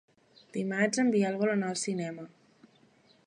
Dimarts 0.55 1.01
en 1.03 1.11
Biel 1.17 1.37
vol 1.43 1.53
anar 1.57 1.69
al 1.73 1.79
cinema. 1.83 2.25